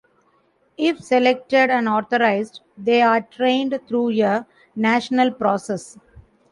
If 0.79 0.99
selected 1.03 1.69
and 1.69 1.87
authorized, 1.87 2.61
they 2.75 3.03
are 3.03 3.21
trained 3.21 3.79
through 3.87 4.19
a 4.23 4.47
national 4.75 5.29
process. 5.29 5.95